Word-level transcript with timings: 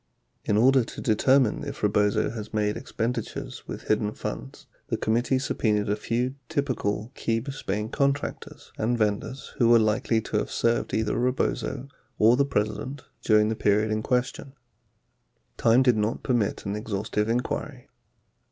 In 0.45 0.57
order 0.57 0.83
to 0.83 0.99
determine 0.99 1.63
if 1.63 1.83
Rebozo 1.83 2.31
has 2.31 2.55
made 2.55 2.75
expenditures 2.75 3.67
with 3.67 3.83
hidden 3.83 4.13
funds, 4.13 4.65
the 4.87 4.97
committee 4.97 5.37
subpenaed 5.37 5.89
a 5.89 5.95
few 5.95 6.33
typical 6.49 7.11
Key 7.13 7.39
Biscayne 7.39 7.91
contractors 7.91 8.71
and 8.79 8.97
vendors 8.97 9.53
who 9.59 9.69
were 9.69 9.77
likely 9.77 10.19
to 10.21 10.37
have 10.37 10.49
served 10.49 10.95
either 10.95 11.19
Rebozo 11.19 11.87
or 12.17 12.35
the 12.35 12.45
President 12.45 13.03
during 13.21 13.49
the 13.49 13.55
period 13.55 13.91
in 13.91 14.01
question. 14.01 14.53
42 15.57 15.57
Time 15.71 15.83
did 15.83 15.97
not 15.97 16.23
permit 16.23 16.65
an 16.65 16.75
exhaustive 16.75 17.29
inquiry. 17.29 17.87